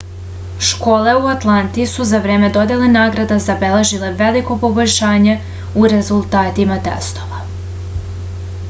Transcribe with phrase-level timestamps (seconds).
[0.67, 5.37] школе у ​​атланти су за време доделе награда забележиле велико побољшање
[5.83, 7.47] у резултатима тестова